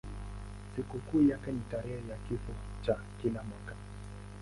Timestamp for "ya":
2.09-2.17